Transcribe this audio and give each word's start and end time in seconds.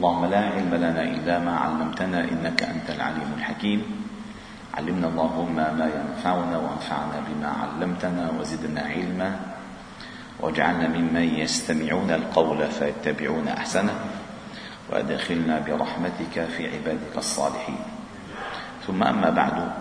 اللهم 0.00 0.24
لا 0.32 0.40
علم 0.56 0.74
لنا 0.74 1.02
إلا 1.02 1.38
ما 1.44 1.56
علمتنا 1.56 2.24
إنك 2.24 2.62
أنت 2.62 2.90
العليم 2.90 3.36
الحكيم. 3.36 3.80
علمنا 4.74 5.08
اللهم 5.08 5.56
ما 5.56 5.88
ينفعنا 5.92 6.56
وانفعنا 6.56 7.16
بما 7.28 7.48
علمتنا 7.48 8.32
وزدنا 8.40 8.80
علما. 8.80 9.40
واجعلنا 10.40 10.88
ممن 10.88 11.36
يستمعون 11.44 12.10
القول 12.10 12.66
فيتبعون 12.66 13.48
أحسنه. 13.48 13.92
وأدخلنا 14.88 15.68
برحمتك 15.68 16.48
في 16.56 16.62
عبادك 16.76 17.14
الصالحين. 17.16 17.84
ثم 18.86 19.02
أما 19.02 19.30
بعد 19.30 19.72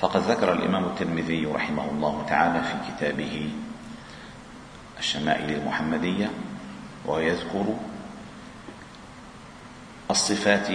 فقد 0.00 0.20
ذكر 0.20 0.52
الإمام 0.52 0.84
الترمذي 0.84 1.46
رحمه 1.46 1.84
الله 1.90 2.24
تعالى 2.28 2.60
في 2.62 2.74
كتابه 2.92 3.50
الشمائل 4.98 5.50
المحمدية 5.50 6.30
ويذكر 7.06 7.93
الصفات 10.10 10.68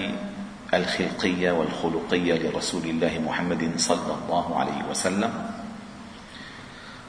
الخلقية 0.74 1.52
والخلقية 1.52 2.34
لرسول 2.34 2.84
الله 2.84 3.20
محمد 3.26 3.72
صلى 3.78 4.14
الله 4.24 4.60
عليه 4.60 4.84
وسلم. 4.90 5.34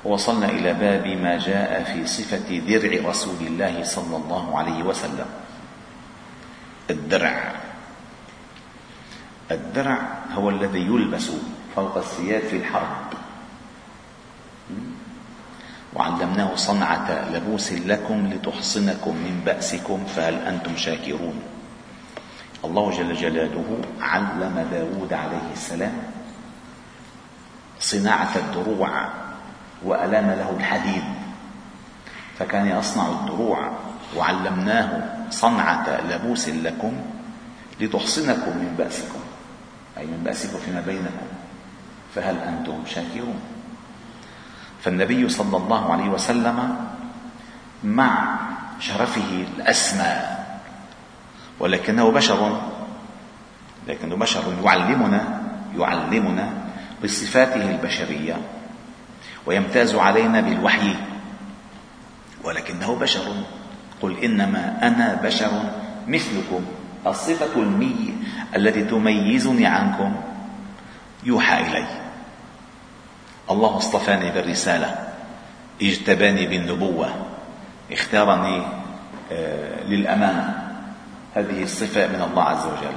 ووصلنا 0.04 0.48
إلى 0.48 0.74
باب 0.74 1.06
ما 1.06 1.38
جاء 1.38 1.84
في 1.84 2.06
صفة 2.06 2.58
درع 2.58 3.08
رسول 3.08 3.40
الله 3.40 3.84
صلى 3.84 4.16
الله 4.16 4.58
عليه 4.58 4.82
وسلم. 4.82 5.26
الدرع. 6.90 7.54
الدرع 9.50 9.98
هو 10.32 10.50
الذي 10.50 10.80
يلبس 10.80 11.30
فوق 11.76 11.96
الثياب 11.96 12.42
في 12.42 12.56
الحرب. 12.56 13.06
وعلمناه 15.94 16.54
صنعة 16.54 17.30
لبوس 17.34 17.72
لكم 17.72 18.26
لتحصنكم 18.32 19.14
من 19.16 19.42
بأسكم 19.46 20.04
فهل 20.04 20.34
أنتم 20.34 20.76
شاكرون؟ 20.76 21.59
الله 22.64 22.90
جل 22.90 23.14
جلاله 23.14 23.78
علم 24.00 24.66
داود 24.72 25.12
عليه 25.12 25.52
السلام 25.52 25.92
صناعة 27.80 28.36
الدروع 28.36 29.08
وألام 29.84 30.26
له 30.26 30.56
الحديد 30.60 31.02
فكان 32.38 32.66
يصنع 32.66 33.06
الدروع 33.08 33.70
وعلمناه 34.16 35.02
صنعة 35.30 36.00
لبوس 36.00 36.48
لكم 36.48 36.92
لتحصنكم 37.80 38.50
من 38.58 38.74
بأسكم 38.78 39.20
أي 39.98 40.06
من 40.06 40.20
بأسكم 40.24 40.58
فيما 40.58 40.80
بينكم 40.80 41.26
فهل 42.14 42.36
أنتم 42.38 42.82
شاكرون؟ 42.86 43.40
فالنبي 44.82 45.28
صلى 45.28 45.56
الله 45.56 45.92
عليه 45.92 46.08
وسلم 46.08 46.76
مع 47.84 48.38
شرفه 48.80 49.46
الأسمى 49.56 50.39
ولكنه 51.60 52.10
بشر. 52.10 52.60
لكنه 53.88 54.16
بشر. 54.16 54.42
يعلمنا 54.64 55.40
يعلمنا 55.78 56.52
بصفاته 57.04 57.70
البشرية 57.70 58.36
ويمتاز 59.46 59.94
علينا 59.94 60.40
بالوحي. 60.40 60.94
ولكنه 62.44 62.96
بشر. 62.96 63.34
قل 64.02 64.24
إنما 64.24 64.78
أنا 64.82 65.20
بشر 65.24 65.50
مثلكم. 66.08 66.64
الصفة 67.06 67.60
المي 67.60 68.14
التي 68.56 68.82
تميزني 68.84 69.66
عنكم. 69.66 70.16
يوحى 71.24 71.60
إلي. 71.66 71.86
الله 73.50 73.76
اصطفاني 73.76 74.30
بالرسالة. 74.30 75.08
اجتباني 75.82 76.46
بالنبوة. 76.46 77.26
اختارني 77.92 78.62
آه، 79.32 79.84
للأمانة 79.84 80.59
هذه 81.34 81.62
الصفة 81.62 82.06
من 82.06 82.22
الله 82.30 82.42
عز 82.42 82.66
وجل. 82.66 82.96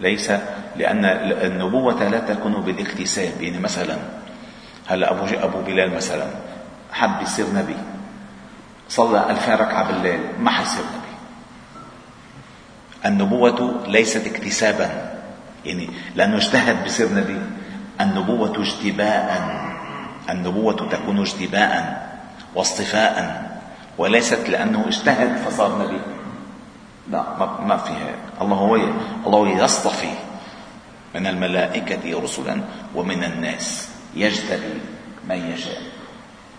ليس 0.00 0.32
لأن 0.76 1.04
النبوة 1.44 2.08
لا 2.08 2.18
تكون 2.18 2.52
بالاكتساب 2.52 3.42
يعني 3.42 3.58
مثلا 3.58 3.96
هلا 4.86 5.10
أبو 5.10 5.24
أبو 5.24 5.62
بلال 5.62 5.94
مثلا 5.94 6.26
حب 6.92 7.22
يصير 7.22 7.46
نبي 7.54 7.76
صلى 8.88 9.30
ألفين 9.30 9.54
ركعة 9.54 9.92
بالليل 9.92 10.20
ما 10.38 10.50
حيصير 10.50 10.84
نبي. 10.84 11.12
النبوة 13.06 13.84
ليست 13.86 14.26
اكتسابا 14.26 14.90
يعني 15.64 15.90
لأنه 16.14 16.36
اجتهد 16.36 16.84
بصير 16.84 17.14
نبي. 17.14 17.38
النبوة 18.00 18.62
اجتباء 18.62 19.42
النبوة 20.30 20.88
تكون 20.88 21.20
اجتباء 21.20 22.02
واصطفاء 22.54 23.42
وليست 23.98 24.48
لأنه 24.48 24.84
اجتهد 24.88 25.36
فصار 25.36 25.84
نبي. 25.84 26.00
لا 27.10 27.22
ما 27.66 27.76
فيها 27.76 28.14
الله 28.40 28.56
هو 28.56 28.76
الله 29.26 29.64
يصطفي 29.64 30.14
من 31.14 31.26
الملائكة 31.26 32.22
رسلا 32.22 32.60
ومن 32.94 33.24
الناس. 33.24 33.88
يجتبي 34.14 34.80
من 35.28 35.52
يشاء. 35.52 35.82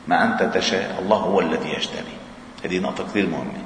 ما 0.07 0.23
أنت 0.23 0.43
تشاء 0.43 0.99
الله 0.99 1.17
هو 1.17 1.39
الذي 1.39 1.69
يجتبي. 1.69 2.15
هذه 2.65 2.79
نقطة 2.79 3.03
كثير 3.03 3.27
مهمة. 3.27 3.63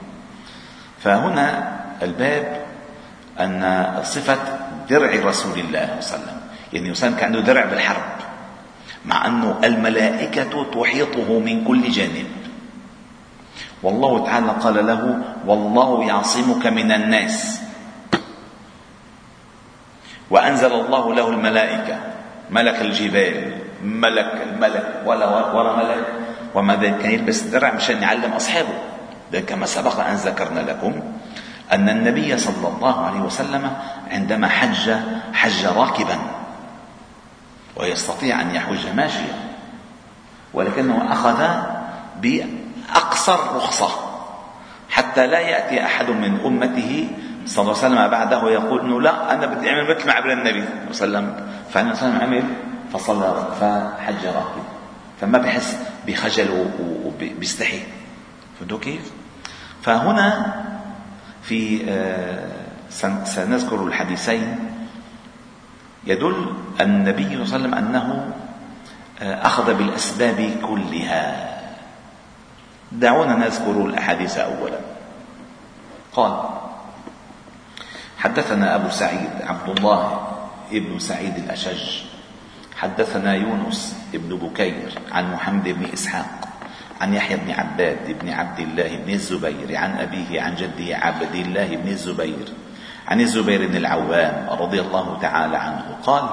فهنا 0.99 1.77
الباب 2.01 2.65
أن 3.39 3.61
صفة 4.03 4.37
درع 4.89 5.11
رسول 5.25 5.59
الله 5.59 5.97
صلى 5.99 6.15
الله 6.15 6.27
عليه 6.27 6.37
وسلم. 6.37 6.41
يعني 6.73 6.91
وسلم 6.91 7.15
كان 7.15 7.43
درع 7.43 7.65
بالحرب 7.65 8.17
مع 9.05 9.25
أنه 9.25 9.59
الملائكة 9.63 10.63
تحيطه 10.71 11.39
من 11.39 11.63
كل 11.63 11.91
جانب. 11.91 12.27
والله 13.83 14.25
تعالى 14.25 14.51
قال 14.51 14.87
له 14.87 15.21
والله 15.45 16.03
يعصمك 16.03 16.67
من 16.67 16.91
الناس. 16.91 17.61
وأنزل 20.29 20.73
الله 20.73 21.13
له 21.13 21.27
الملائكة 21.29 21.95
ملك 22.51 22.81
الجبال 22.81 23.51
ملك 23.83 24.33
الملك 24.47 25.01
ولا 25.05 25.25
ورا 25.53 25.75
ملك. 25.75 26.05
وما 26.55 26.75
ذلك 26.75 26.97
كان 26.97 27.11
يلبس 27.11 27.41
درع 27.41 27.71
مشان 27.73 28.01
يعلم 28.01 28.33
أصحابه. 28.33 28.77
كما 29.47 29.65
سبق 29.65 29.99
أن 29.99 30.15
ذكرنا 30.15 30.59
لكم 30.59 31.01
أن 31.71 31.89
النبي 31.89 32.37
صلى 32.37 32.67
الله 32.67 33.05
عليه 33.05 33.19
وسلم 33.19 33.71
عندما 34.11 34.47
حج 34.47 34.91
حج 35.33 35.65
راكبا 35.65 36.17
ويستطيع 37.75 38.41
أن 38.41 38.55
يحج 38.55 38.95
ماشيا 38.95 39.35
ولكنه 40.53 41.11
أخذ 41.11 41.47
بأقصر 42.87 43.55
رخصة. 43.55 43.89
حتى 44.89 45.27
لا 45.27 45.39
يأتي 45.39 45.85
أحد 45.85 46.09
من 46.09 46.39
أمته 46.45 47.09
صلى 47.45 47.61
الله 47.61 47.77
عليه 47.77 47.87
وسلم 47.87 48.07
بعده 48.07 48.49
يقول 48.51 48.79
إنه 48.79 49.01
لا 49.01 49.33
أنا 49.33 49.45
بدي 49.45 49.69
أعمل 49.69 49.89
مثل 49.89 50.07
ما 50.07 50.13
عمل 50.13 50.31
النبي 50.31 50.63
صلى 50.91 51.07
الله 51.07 51.17
عليه 51.17 51.27
وسلم. 51.27 51.47
فالنبي 51.73 51.95
صلى 51.95 52.09
الله 52.09 52.19
عليه 52.21 52.27
وسلم 52.27 52.43
عمل 52.43 52.43
فصلى 52.93 53.47
فحج 53.59 54.25
راكب 54.25 54.63
فما 55.21 55.37
بحس 55.37 55.79
بخجل 56.07 56.67
وبيستحي 57.05 57.79
فهمتوا 58.59 58.79
كيف؟ 58.79 59.11
فهنا 59.81 60.55
في 61.43 61.85
آه، 61.89 62.47
سنذكر 63.25 63.83
الحديثين 63.83 64.59
يدل 66.07 66.53
النبي 66.81 67.23
صلى 67.23 67.33
الله 67.33 67.53
عليه 67.53 67.55
وسلم 67.55 67.73
أنه 67.73 68.33
آه، 69.21 69.45
أخذ 69.45 69.73
بالأسباب 69.73 70.51
كلها. 70.67 71.56
دعونا 72.91 73.35
نذكر 73.35 73.85
الأحاديث 73.85 74.37
اولا. 74.37 74.79
قال 76.13 76.33
حدثنا 78.17 78.75
أبو 78.75 78.89
سعيد 78.89 79.29
عبد 79.43 79.77
الله 79.77 80.27
ابن 80.71 80.99
سعيد 80.99 81.35
الأشج. 81.37 82.07
حدثنا 82.77 83.33
يونس 83.33 83.97
ابن 84.13 84.37
بكير 84.37 84.99
عن 85.11 85.33
محمد 85.33 85.63
بن 85.63 85.85
إسحاق 85.93 86.47
عن 87.01 87.13
يحيى 87.13 87.37
بن 87.37 87.51
عباد 87.51 88.17
بن 88.21 88.29
عبد 88.29 88.59
الله 88.59 88.97
بن 88.97 89.13
الزبير 89.13 89.77
عن 89.77 89.97
أبيه 89.97 90.41
عن 90.41 90.55
جده 90.55 90.97
عبد 90.97 91.35
الله 91.35 91.75
بن 91.75 91.87
الزبير 91.87 92.53
عن 93.07 93.21
الزبير 93.21 93.67
بن 93.67 93.75
العوام 93.75 94.49
رضي 94.49 94.81
الله 94.81 95.17
تعالى 95.21 95.57
عنه 95.57 95.97
قال 96.03 96.29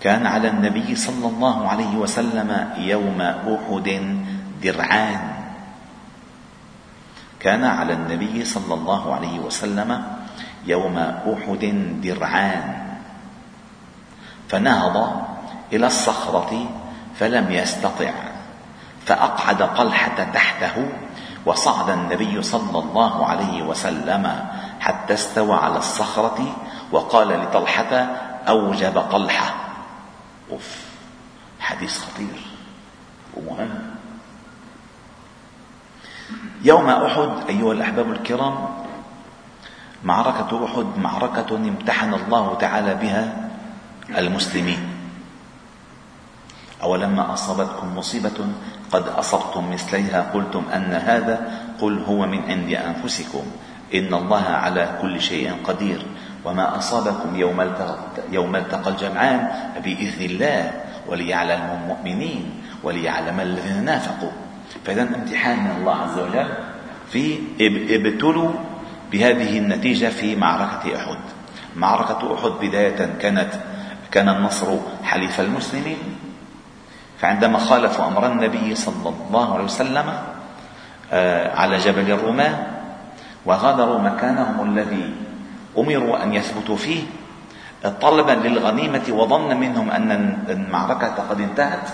كان 0.00 0.26
على 0.26 0.48
النبي 0.48 0.96
صلى 0.96 1.26
الله 1.26 1.68
عليه 1.68 1.96
وسلم 1.96 2.70
يوم 2.76 3.20
أحد 3.20 3.88
درعان 4.62 5.29
كان 7.40 7.64
على 7.64 7.92
النبي 7.92 8.44
صلى 8.44 8.74
الله 8.74 9.14
عليه 9.14 9.38
وسلم 9.38 10.04
يوم 10.66 10.98
أحد 10.98 11.64
درعان. 12.02 12.90
فنهض 14.48 15.22
إلى 15.72 15.86
الصخرة 15.86 16.66
فلم 17.14 17.52
يستطع 17.52 18.12
فأقعد 19.06 19.74
طلحه 19.74 20.24
تحته 20.34 20.88
وصعد 21.46 21.90
النبي 21.90 22.42
صلى 22.42 22.78
الله 22.78 23.26
عليه 23.26 23.62
وسلم 23.62 24.46
حتى 24.80 25.14
استوى 25.14 25.54
على 25.54 25.78
الصخرة 25.78 26.56
وقال 26.92 27.28
لطلحة 27.28 27.92
أوجب 28.48 29.00
طلحه 29.12 29.54
أوف 30.50 30.76
حديث 31.60 31.98
خطير 31.98 32.46
ومهم. 33.36 33.99
يوم 36.64 36.88
أحد 36.88 37.30
أيها 37.48 37.72
الأحباب 37.72 38.10
الكرام 38.10 38.54
معركة 40.04 40.64
أحد 40.64 40.86
معركة 40.98 41.56
امتحن 41.56 42.14
الله 42.14 42.54
تعالى 42.54 42.94
بها 42.94 43.48
المسلمين. 44.18 44.78
أولما 46.82 47.32
أصابتكم 47.32 47.96
مصيبة 47.96 48.38
قد 48.92 49.08
أصبتم 49.08 49.72
مثليها 49.72 50.30
قلتم 50.34 50.62
أن 50.74 50.92
هذا 50.92 51.50
قل 51.80 52.02
هو 52.04 52.26
من 52.26 52.42
عند 52.50 52.72
أنفسكم. 52.72 53.42
إن 53.94 54.14
الله 54.14 54.44
على 54.44 54.98
كل 55.02 55.20
شيء 55.20 55.54
قدير. 55.64 56.06
وما 56.44 56.78
أصابكم 56.78 57.36
يوم 57.36 57.60
التقى, 57.60 57.96
يوم 58.30 58.56
التقى 58.56 58.90
الجمعان 58.90 59.48
بإذن 59.84 60.24
الله 60.24 60.72
وليعلم 61.08 61.78
المؤمنين 61.82 62.62
وليعلم 62.82 63.40
الذين 63.40 63.84
نافقوا. 63.84 64.49
فإذا 64.84 65.02
امتحان 65.02 65.64
من 65.64 65.70
الله 65.80 65.94
عز 65.94 66.18
وجل 66.18 66.48
في 67.10 67.38
إبتلوا 67.90 68.50
بهذه 69.12 69.58
النتيجة 69.58 70.08
في 70.08 70.36
معركة 70.36 70.96
أحد. 70.96 71.18
معركة 71.76 72.34
أحد 72.34 72.50
بداية 72.60 73.18
كانت 73.20 73.50
كان 74.10 74.28
النصر 74.28 74.76
حليف 75.04 75.40
المسلمين. 75.40 75.98
فعندما 77.18 77.58
خالفوا 77.58 78.06
أمر 78.06 78.26
النبي 78.26 78.74
صلى 78.74 79.14
الله 79.28 79.54
عليه 79.54 79.64
وسلم 79.64 80.12
آه، 81.12 81.56
على 81.56 81.76
جبل 81.76 82.10
الرماة 82.10 82.66
وغادروا 83.46 83.98
مكانهم 83.98 84.72
الذي 84.72 85.14
أمروا 85.78 86.22
أن 86.22 86.34
يثبتوا 86.34 86.76
فيه 86.76 87.02
طلبا 88.00 88.32
للغنيمة 88.32 89.02
وظن 89.10 89.56
منهم 89.56 89.90
أن 89.90 90.10
المعركة 90.48 91.14
قد 91.30 91.40
انتهت 91.40 91.88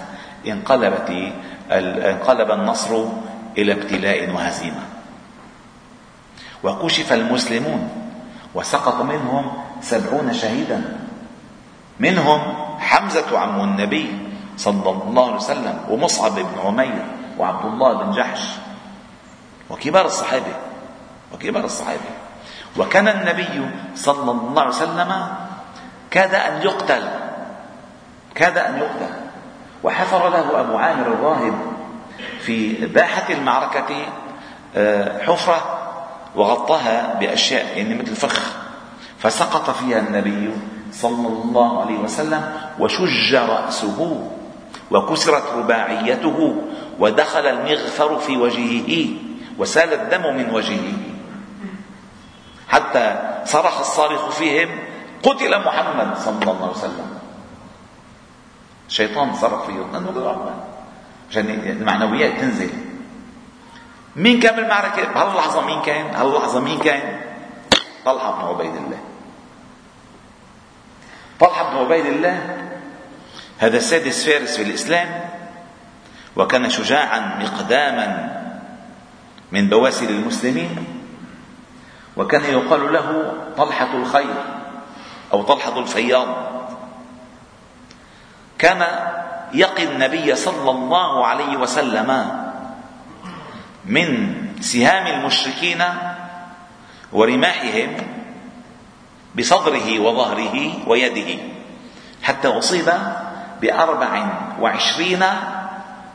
انقلبت 0.47 1.33
انقلب 1.71 2.51
النصر 2.51 3.05
إلى 3.59 3.73
ابتلاء 3.73 4.31
وهزيمة. 4.31 4.83
وكشف 6.65 7.13
المسلمون 7.13 7.89
وسقط 8.55 9.01
منهم 9.03 9.53
سبعون 9.81 10.33
شهيدا. 10.33 10.99
منهم 12.01 12.41
حمزة 12.79 13.39
عم 13.39 13.61
النبي 13.61 14.19
صلى 14.57 14.91
الله 14.91 15.27
عليه 15.27 15.37
وسلم 15.37 15.81
ومصعب 15.89 16.35
بن 16.35 16.61
عمير 16.65 17.05
وعبد 17.39 17.65
الله 17.65 18.03
بن 18.03 18.11
جحش 18.11 18.41
وكبار 19.71 20.07
الصحابة 20.07 20.55
وكبار 21.35 21.65
الصحابة. 21.65 22.11
وكان 22.77 23.09
النبي 23.09 23.71
صلى 23.95 24.31
الله 24.31 24.63
عليه 24.63 24.71
وسلم 24.71 25.29
كاد 26.11 26.35
أن 26.35 26.63
يقتل 26.63 27.09
كاد 28.35 28.59
أن 28.59 28.79
يقتل. 28.79 29.26
وحفر 29.87 30.29
له 30.29 30.61
أبو 30.61 30.77
عامر 30.77 31.07
الراهب 31.07 31.55
في 32.41 32.87
باحة 32.87 33.33
المعركة 33.33 34.07
آه، 34.77 35.23
حفرة 35.23 35.79
وغطاها 36.35 37.15
بأشياء 37.21 37.79
يعني 37.79 37.95
مثل 37.95 38.17
فخ 38.17 38.57
فسقط 39.19 39.71
فيها 39.71 39.99
النبي 39.99 40.51
صلى 40.93 41.29
الله 41.29 41.81
عليه 41.81 41.99
وسلم 41.99 42.53
وشج 42.79 43.35
رأسه 43.35 44.31
وكسرت 44.91 45.43
رباعيته 45.57 46.63
ودخل 46.99 47.47
المغفر 47.47 48.19
في 48.19 48.37
وجهه 48.37 49.09
وسال 49.59 49.93
الدم 49.93 50.37
من 50.37 50.51
وجهه. 50.51 50.93
حتى 52.69 53.17
صرخ 53.45 53.81
الصارخ 53.81 54.31
فيهم 54.31 54.69
قتل 55.23 55.65
محمد 55.65 56.19
صلى 56.19 56.43
الله 56.43 56.63
عليه 56.63 56.71
وسلم. 56.71 57.26
الشيطان 58.89 59.35
صرخ 59.35 59.67
فيهم 59.67 59.93
لأنه 59.93 60.55
عشان 61.31 61.51
المعنويات 61.51 62.41
تنزل 62.41 62.71
مين 64.17 64.41
كان 64.41 64.57
بالمعركة؟ 64.57 65.13
بهاللحظة 65.13 65.61
مين 65.61 65.83
كان؟ 65.83 66.15
هاللحظة 66.15 66.61
مين 66.61 66.79
كان؟ 66.79 67.21
طلحة 68.05 68.31
بن 68.33 68.49
عبيد 68.49 68.77
الله 68.77 68.99
طلحة 71.41 71.71
بن 71.71 71.77
عبيد 71.77 72.07
الله 72.07 72.57
هذا 73.59 73.79
سادس 73.79 74.25
فارس 74.25 74.57
في 74.57 74.63
الإسلام 74.63 75.21
وكان 76.37 76.71
شجاعا 76.71 77.39
مقداما 77.43 78.37
من 79.53 79.69
بواسل 79.69 80.09
المسلمين 80.09 80.87
وكان 82.17 82.45
يقال 82.45 82.93
له 82.93 83.35
طلحة 83.57 83.97
الخير 83.97 84.45
أو 85.33 85.43
طلحة 85.43 85.79
الفياض 85.79 86.56
كان 88.59 88.87
يقي 89.53 89.85
النبي 89.85 90.35
صلى 90.35 90.71
الله 90.71 91.27
عليه 91.27 91.57
وسلم 91.57 92.31
من 93.85 94.37
سهام 94.61 95.07
المشركين 95.07 95.83
ورماحهم 97.13 97.97
بصدره 99.39 100.01
وظهره 100.01 100.73
ويده 100.89 101.43
حتى 102.23 102.49
أصيب 102.49 102.93
بأربع 103.61 104.27
وعشرين 104.61 105.25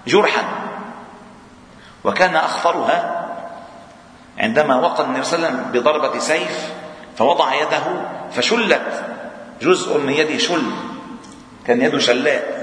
جرحا. 0.08 0.44
وكان 2.04 2.36
أخطرها 2.36 3.28
عندما 4.38 4.76
وقع 4.76 5.06
النبي 5.06 5.24
صلى 5.24 5.38
الله 5.38 5.48
عليه 5.48 5.58
وسلم 5.58 5.72
بضربة 5.72 6.20
سيف 6.20 6.72
فوضع 7.18 7.56
يده 7.56 7.84
فشلت 8.32 9.04
جزء 9.62 9.98
من 9.98 10.14
يده 10.14 10.38
شل. 10.38 10.64
كان 11.68 11.82
يده 11.82 12.00
شلاء. 12.00 12.62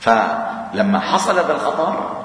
فلما 0.00 1.00
حصل 1.00 1.38
هذا 1.38 1.52
الخطر 1.52 2.24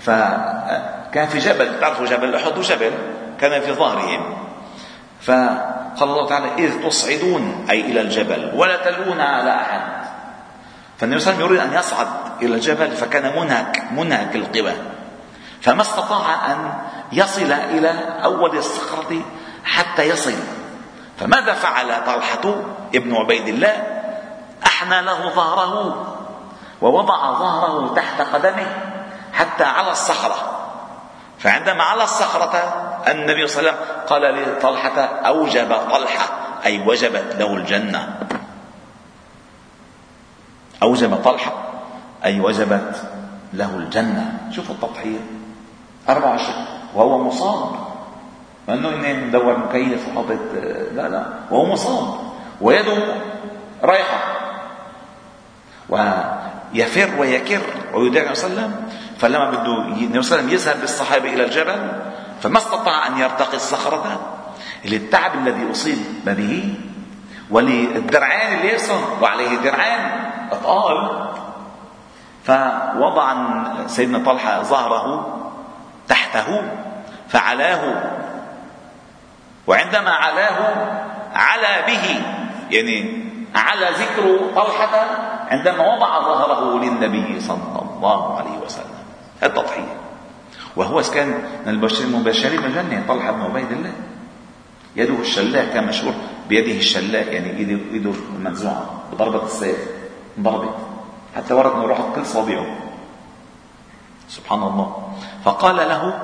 فكان 0.00 1.26
في 1.28 1.38
جبل 1.38 1.80
تعرفوا 1.80 2.06
جبل 2.06 2.34
أحد؟ 2.34 2.60
جبل 2.60 2.92
كان 3.40 3.60
في 3.60 3.72
ظهرهم. 3.72 4.36
فقال 5.22 6.02
الله 6.02 6.26
تعالى 6.28 6.54
إذ 6.58 6.88
تصعدون 6.88 7.66
أي 7.70 7.80
إلى 7.80 8.00
الجبل 8.00 8.52
ولا 8.54 8.76
تلوون 8.76 9.20
على 9.20 9.54
أحد. 9.54 9.80
فالنبي 10.98 11.20
صلى 11.20 11.32
الله 11.32 11.44
عليه 11.44 11.54
وسلم 11.54 11.56
يريد 11.56 11.72
أن 11.72 11.78
يصعد 11.78 12.06
إلى 12.42 12.54
الجبل 12.54 12.90
فكان 12.90 13.40
منهك 13.40 13.82
منهك 13.92 14.36
القوى. 14.36 14.72
فما 15.60 15.82
استطاع 15.82 16.52
أن 16.52 16.72
يصل 17.12 17.52
إلى 17.52 17.90
أول 18.24 18.56
الصخرة 18.58 19.22
حتى 19.64 20.02
يصل. 20.02 20.34
فماذا 21.20 21.52
فعل 21.52 22.04
طلحة 22.06 22.54
ابن 22.94 23.14
عبيد 23.14 23.48
الله؟ 23.48 23.95
احنى 24.76 25.02
له 25.02 25.30
ظهره 25.30 26.06
ووضع 26.82 27.32
ظهره 27.32 27.94
تحت 27.94 28.20
قدمه 28.20 28.66
حتى 29.32 29.64
على 29.64 29.90
الصخرة. 29.90 30.36
فعندما 31.38 31.84
على 31.84 32.02
الصخرة 32.02 32.54
النبي 33.08 33.46
صلى 33.46 33.60
الله 33.60 33.72
عليه 33.72 33.80
وسلم 33.80 34.04
قال 34.08 34.22
لطلحة 34.56 35.00
أوجب 35.26 35.76
طلحة 35.90 36.24
أي 36.66 36.86
وجبت 36.86 37.36
له 37.38 37.54
الجنة. 37.54 38.18
أوجب 40.82 41.22
طلحة 41.24 41.52
أي 42.24 42.40
وجبت 42.40 43.02
له 43.52 43.70
الجنة. 43.76 44.38
شوفوا 44.52 44.74
التضحية 44.74 45.20
24 46.08 46.66
وهو 46.94 47.18
مصاب. 47.18 47.72
ما 48.68 48.74
إنه 48.74 48.88
اني 48.88 49.14
مدور 49.14 49.58
مكيف 49.58 50.08
وحاطط 50.08 50.38
لا 50.92 51.08
لا. 51.08 51.26
وهو 51.50 51.64
مصاب. 51.64 52.14
ويده 52.60 53.14
رايحة. 53.82 54.35
ويفر 55.88 57.10
ويكر 57.18 57.60
ويدعي 57.94 58.34
صلى 58.34 58.50
الله 58.50 58.62
عليه 58.62 58.70
وسلم 58.70 58.88
فلما 59.18 59.50
بده 59.50 59.76
النبي 59.76 59.92
صلى 59.98 60.08
الله 60.08 60.12
عليه 60.12 60.18
وسلم 60.18 60.50
يذهب 60.50 60.80
بالصحابة 60.80 61.28
إلى 61.28 61.44
الجبل 61.44 61.92
فما 62.42 62.58
استطاع 62.58 63.06
أن 63.06 63.18
يرتقي 63.18 63.56
الصخرة. 63.56 64.20
للتعب 64.84 65.34
الذي 65.34 65.70
أصيب 65.70 65.98
به 66.26 66.74
وللدرعان 67.50 68.54
اللي 68.54 68.74
يصن 68.74 69.00
وعليه 69.22 69.56
درعان 69.56 70.30
اثقال 70.52 71.28
فوضع 72.44 73.34
سيدنا 73.86 74.18
طلحة 74.18 74.62
ظهره 74.62 75.26
تحته 76.08 76.62
فعلاه. 77.28 78.02
وعندما 79.66 80.10
علاه 80.10 80.74
علا 81.34 81.86
به 81.86 82.22
يعني 82.70 83.26
على 83.54 83.86
ذكر 83.90 84.38
طلحة 84.56 85.06
عندما 85.50 85.94
وضع 85.94 86.20
ظهره 86.20 86.78
للنبي 86.78 87.40
صلى 87.40 87.80
الله 87.96 88.36
عليه 88.36 88.58
وسلم. 88.64 88.96
التضحية. 89.42 89.96
وهو 90.76 91.02
كان 91.02 91.28
من 91.66 91.68
المبشرين 91.68 92.60
بالجنة 92.60 93.04
طلحة 93.08 93.30
بن 93.32 93.40
عبيد 93.42 93.72
الله. 93.72 93.92
يده 94.96 95.14
الشلاء 95.20 95.64
كان 95.74 95.86
مشهور 95.86 96.14
بيده 96.48 96.78
الشلاء 96.78 97.32
يعني 97.32 97.50
إيده 97.50 97.80
إيده 97.92 98.12
المنزوعة 98.36 98.86
بضربة 99.12 99.44
السيف. 99.44 99.78
انضربت. 100.38 100.74
حتى 101.36 101.54
ورد 101.54 101.72
إنه 101.72 101.86
راحت 101.86 102.04
كل 102.14 102.26
صابعه 102.26 102.66
سبحان 104.28 104.62
الله. 104.62 105.12
فقال 105.44 105.76
له 105.76 106.18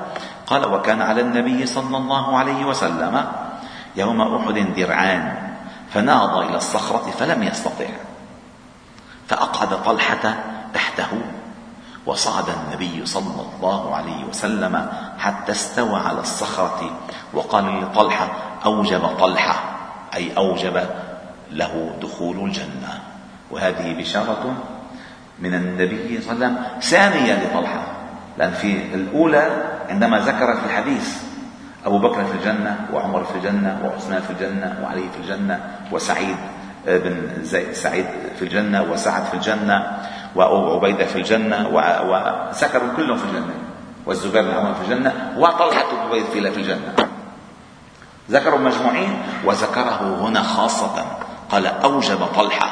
قال 0.47 0.73
وكان 0.73 1.01
على 1.01 1.21
النبي 1.21 1.65
صلى 1.65 1.97
الله 1.97 2.37
عليه 2.37 2.65
وسلم 2.65 3.25
يوم 3.95 4.21
أحد 4.21 4.73
درعان 4.75 5.53
فنهض 5.89 6.37
إلى 6.37 6.57
الصخرة 6.57 7.11
فلم 7.11 7.43
يستطع. 7.43 7.85
فأقعد 9.27 9.83
طلحة 9.83 10.35
تحته 10.73 11.07
وصعد 12.05 12.45
النبي 12.49 13.05
صلى 13.05 13.45
الله 13.55 13.95
عليه 13.95 14.25
وسلم 14.25 14.89
حتى 15.19 15.51
استوى 15.51 15.99
على 15.99 16.19
الصخرة 16.19 16.99
وقال 17.33 17.81
لطلحة 17.83 18.27
أوجب 18.65 19.05
طلحة 19.19 19.55
أي 20.15 20.37
أوجب 20.37 20.83
له 21.51 21.95
دخول 22.01 22.39
الجنة. 22.39 22.99
وهذه 23.51 23.93
بشارة 23.93 24.53
من 25.39 25.53
النبي 25.53 26.21
صلى 26.21 26.31
الله 26.31 26.45
عليه 26.45 26.55
وسلم. 26.55 26.79
ثانية 26.81 27.33
لطلحة 27.33 27.83
لأن 28.37 28.51
في 28.51 28.95
الأولى 28.95 29.63
عندما 29.89 30.19
ذكر 30.19 30.55
في 30.55 30.65
الحديث 30.65 31.17
أبو 31.85 31.97
بكر 31.97 32.25
في 32.25 32.33
الجنة 32.33 32.87
وعمر 32.93 33.23
في 33.23 33.35
الجنة 33.35 33.79
وعثمان 33.83 34.21
في 34.21 34.29
الجنة 34.29 34.79
وعلي 34.83 35.09
في 35.09 35.17
الجنة 35.19 35.59
وسعيد 35.91 36.37
بن 36.85 37.45
سعيد 37.73 38.05
في 38.35 38.41
الجنة 38.41 38.81
وسعد 38.81 39.23
في 39.23 39.33
الجنة 39.33 39.97
وعبيدة 40.35 41.05
في 41.05 41.15
الجنة 41.15 41.67
وذكروا 41.67 42.89
كلهم 42.97 43.17
في 43.17 43.25
الجنة. 43.25 43.53
والزبير 44.05 44.41
بن 44.41 44.73
في 44.73 44.81
الجنة 44.81 45.33
وطلحة 45.37 45.83
بن 45.91 45.97
عبيد 45.97 46.25
في 46.25 46.39
الجنة. 46.57 46.95
ذكروا 48.31 48.59
مجموعين 48.59 49.21
وذكره 49.45 50.17
هنا 50.21 50.41
خاصة. 50.41 51.05
قال 51.49 51.67
أوجب 51.67 52.25
طلحة. 52.35 52.69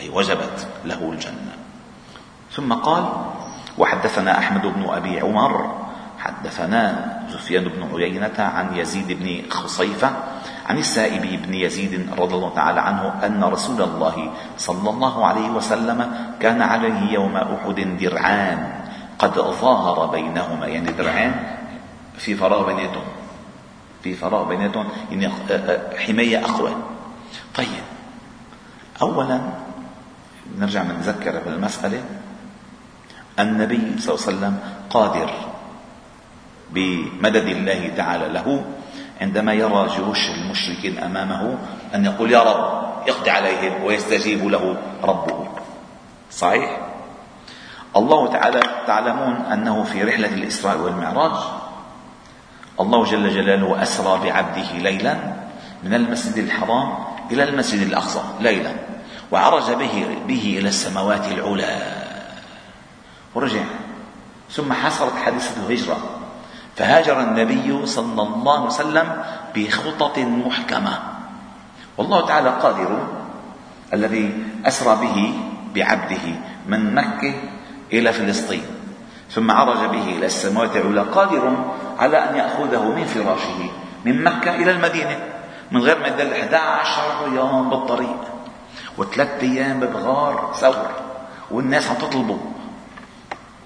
أي 0.00 0.08
وجبت 0.08 0.66
له 0.84 1.10
الجنة. 1.12 1.52
ثم 2.52 2.72
قال 2.72 3.04
وحدثنا 3.78 4.38
أحمد 4.38 4.62
بن 4.62 4.90
أبي 4.90 5.20
عمر 5.20 5.79
حدثنا 6.20 6.84
سفيان 7.32 7.64
بن 7.64 8.00
عيينة 8.00 8.38
عن 8.38 8.76
يزيد 8.76 9.12
بن 9.12 9.50
خصيفة 9.50 10.10
عن 10.66 10.78
السائب 10.78 11.42
بن 11.42 11.54
يزيد 11.54 12.10
رضي 12.18 12.34
الله 12.34 12.54
تعالى 12.54 12.80
عنه 12.80 13.26
أن 13.26 13.44
رسول 13.44 13.82
الله 13.82 14.32
صلى 14.58 14.90
الله 14.90 15.26
عليه 15.26 15.48
وسلم 15.50 16.12
كان 16.40 16.62
عليه 16.62 17.12
يوم 17.12 17.36
أحد 17.36 17.96
درعان. 18.00 18.80
قد 19.18 19.34
ظهر 19.34 20.06
بينهما 20.06 20.66
يعني 20.66 20.92
درعان 20.92 21.34
في 22.16 22.34
فراغ 22.34 22.66
بيناتهم. 22.66 23.08
في 24.02 24.14
فراغ 24.14 24.48
بيناتهم 24.48 24.88
يعني 25.10 25.28
حماية 26.06 26.44
أقوى. 26.44 26.72
طيب 27.54 27.84
أولا 29.02 29.40
نرجع 30.58 30.82
نذكر 30.82 31.40
بالمسألة. 31.46 32.02
النبي 33.38 33.98
صلى 33.98 34.14
الله 34.14 34.26
عليه 34.26 34.36
وسلم 34.36 34.58
قادر 34.90 35.49
بمدد 36.72 37.46
الله 37.46 37.90
تعالى 37.96 38.28
له 38.28 38.64
عندما 39.20 39.52
يرى 39.52 39.88
جيوش 39.96 40.30
المشركين 40.30 40.98
أمامه 40.98 41.58
أن 41.94 42.04
يقول 42.04 42.32
يا 42.32 42.42
رب 42.42 42.80
اقضي 43.08 43.30
عليهم 43.30 43.84
ويستجيب 43.84 44.46
له 44.48 44.76
ربه. 45.02 45.48
صحيح؟ 46.30 46.78
الله 47.96 48.32
تعالى 48.32 48.60
تعلمون 48.86 49.34
أنه 49.34 49.82
في 49.84 50.04
رحلة 50.04 50.34
الإسراء 50.34 50.78
والمعراج 50.78 51.32
الله 52.80 53.04
جل 53.04 53.30
جلاله 53.30 53.82
أسرى 53.82 54.20
بعبده 54.24 54.72
ليلا 54.72 55.16
من 55.82 55.94
المسجد 55.94 56.36
الحرام 56.38 56.94
إلى 57.30 57.44
المسجد 57.44 57.80
الأقصى 57.80 58.22
ليلا 58.40 58.72
وعرج 59.32 59.70
به 59.72 60.18
به 60.28 60.56
إلى 60.58 60.68
السماوات 60.68 61.28
العلى 61.28 61.78
ورجع. 63.34 63.64
ثم 64.50 64.72
حصلت 64.72 65.14
حادثة 65.14 65.66
الهجرة. 65.66 66.19
فهاجر 66.76 67.20
النبي 67.20 67.86
صلى 67.86 68.22
الله 68.22 68.56
عليه 68.56 68.66
وسلم 68.66 69.22
بخطط 69.54 70.18
محكمة. 70.18 70.98
والله 71.98 72.26
تعالى 72.26 72.50
قادر 72.50 73.06
الذي 73.92 74.44
أسرى 74.66 74.96
به 74.96 75.34
بعبده 75.74 76.26
من 76.66 76.94
مكة 76.94 77.34
إلى 77.92 78.12
فلسطين 78.12 78.62
ثم 79.30 79.50
عرج 79.50 79.78
به 79.78 80.04
إلى 80.04 80.26
السماوات 80.26 80.76
العلى 80.76 81.00
قادر 81.00 81.56
على 81.98 82.30
أن 82.30 82.36
يأخذه 82.36 82.84
من 82.84 83.04
فراشه 83.04 83.70
من 84.04 84.24
مكة 84.24 84.54
إلى 84.54 84.70
المدينة 84.70 85.18
من 85.70 85.80
غير 85.80 85.98
ما 85.98 86.08
يدل 86.08 86.32
11 86.32 87.28
يوم 87.34 87.70
بالطريق 87.70 88.16
وثلاث 88.98 89.42
أيام 89.42 89.80
بغار 89.80 90.52
ثور 90.54 90.90
والناس 91.50 91.88
عم 91.88 91.96
تطلبه. 91.96 92.38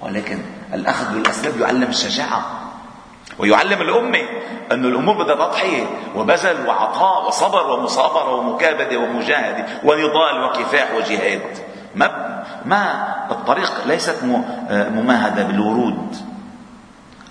ولكن 0.03 0.39
الأخذ 0.75 1.15
بالاسباب 1.15 1.61
يعلم 1.61 1.89
الشجاعة. 1.89 2.54
ويعلم 3.39 3.83
الأمة 3.83 4.23
أن 4.73 4.85
الأمور 4.85 5.23
بدها 5.23 5.35
تضحية 5.35 5.87
وبذل 6.17 6.67
وعطاء 6.67 7.29
وصبر 7.29 7.71
ومصابرة 7.71 8.35
ومكابدة 8.35 8.99
ومجاهدة 8.99 9.67
ونضال 9.85 10.45
وكفاح 10.45 10.95
وجهاد. 10.95 11.43
ما 11.95 12.35
ما 12.65 13.15
الطريق 13.31 13.73
ليست 13.87 14.25
مماهدة 14.71 15.43
بالورود. 15.43 16.17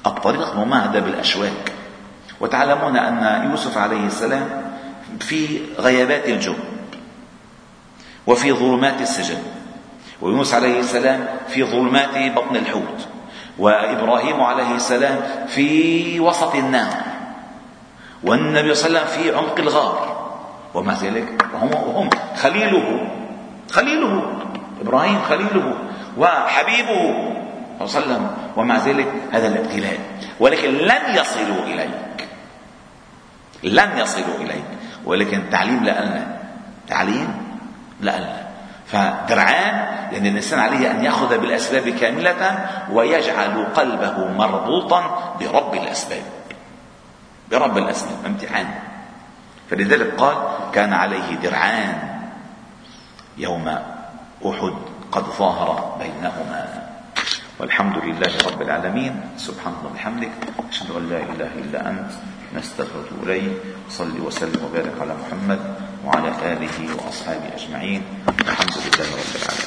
الطريق 0.05 0.55
مماهدة 0.55 0.99
بالأشواك. 0.99 1.71
وتعلمون 2.39 2.97
أن 2.97 3.49
يوسف 3.51 3.77
عليه 3.77 4.05
السلام 4.05 4.73
في 5.19 5.61
غيابات 5.79 6.25
الجب 6.29 6.57
وفي 8.27 8.53
ظلمات 8.53 9.01
السجن. 9.01 9.43
ويونس 10.21 10.53
عليه 10.53 10.79
السلام 10.79 11.27
في 11.47 11.63
ظلمات 11.63 12.31
بطن 12.35 12.55
الحوت. 12.55 13.07
وإبراهيم 13.59 14.41
عليه 14.41 14.75
السلام 14.75 15.19
في 15.47 16.19
وسط 16.19 16.55
النار. 16.55 16.93
والنبي 18.23 18.73
صلى 18.73 18.87
الله 18.87 18.99
عليه 18.99 19.09
وسلم 19.09 19.23
في 19.23 19.37
عمق 19.37 19.59
الغار. 19.59 20.29
ومع 20.73 20.93
ذلك؟ 20.93 21.45
هم 21.53 22.09
خليله. 22.35 23.07
خليله. 23.71 24.41
إبراهيم 24.81 25.21
خليله. 25.29 25.73
وحبيبه 26.17 27.01
صلى 27.85 28.03
الله 28.03 28.15
عليه 28.15 28.15
وسلم. 28.15 28.31
ومع 28.57 28.77
ذلك؟ 28.77 29.07
هذا 29.31 29.47
الابتلاء. 29.47 29.99
ولكن 30.39 30.69
لن 30.69 31.15
يصلوا 31.15 31.63
إليك. 31.65 32.27
لن 33.63 33.97
يصلوا 33.97 34.35
إليك. 34.39 34.65
ولكن 35.05 35.49
تعليم 35.51 35.83
لنا 35.83 36.37
تعليم 36.87 37.27
لنا 38.01 38.42
فدرعان 38.93 39.75
لأن 40.11 40.25
الإنسان 40.25 40.59
عليه 40.59 40.91
أن 40.91 41.03
يأخذ 41.03 41.37
بالأسباب 41.37 41.89
كاملة 41.89 42.69
ويجعل 42.91 43.65
قلبه 43.73 44.27
مربوطا 44.27 45.01
برب 45.39 45.73
الأسباب. 45.73 46.23
برب 47.51 47.77
الأسباب 47.77 48.25
امتحان. 48.25 48.65
فلذلك 49.69 50.13
قال 50.17 50.37
كان 50.73 50.93
عليه 50.93 51.35
درعان 51.43 52.21
يوم 53.37 53.67
أحد 54.45 54.73
قد 55.11 55.23
ظاهر 55.23 55.97
بينهما. 55.99 56.83
والحمد 57.59 57.97
لله 57.97 58.31
رب 58.45 58.61
العالمين. 58.61 59.21
سبحانك 59.37 59.81
وبحمدك. 59.85 60.31
أشهد 60.69 60.89
أن 60.97 61.09
لا 61.09 61.17
إله 61.17 61.51
إلا 61.65 61.89
أنت. 61.89 62.11
نستغفر 62.55 63.09
إليه 63.23 63.57
صلي 63.89 64.19
وسلم 64.19 64.61
وبارك 64.65 64.93
على 65.01 65.13
محمد. 65.17 65.59
وعلى 66.05 66.29
آله 66.53 66.95
وأصحابه 66.95 67.47
أجمعين. 67.55 68.01
الحمد 68.27 68.75
لله 68.77 69.07
رب 69.15 69.35
العالمين. 69.35 69.62